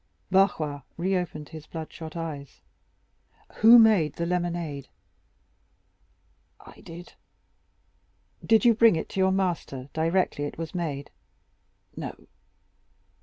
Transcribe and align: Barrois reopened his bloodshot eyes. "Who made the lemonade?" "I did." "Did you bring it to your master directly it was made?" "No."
Barrois 0.31 0.81
reopened 0.97 1.49
his 1.49 1.67
bloodshot 1.67 2.15
eyes. 2.15 2.61
"Who 3.57 3.77
made 3.77 4.13
the 4.15 4.25
lemonade?" 4.25 4.87
"I 6.59 6.81
did." 6.81 7.13
"Did 8.43 8.65
you 8.65 8.73
bring 8.73 8.95
it 8.95 9.09
to 9.09 9.19
your 9.19 9.31
master 9.31 9.89
directly 9.93 10.45
it 10.45 10.57
was 10.57 10.73
made?" 10.73 11.11
"No." 11.95 12.25